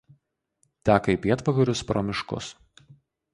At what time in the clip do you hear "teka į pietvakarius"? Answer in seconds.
0.89-1.85